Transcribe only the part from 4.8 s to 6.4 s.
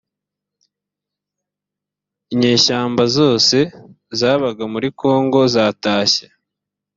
kongo zatashye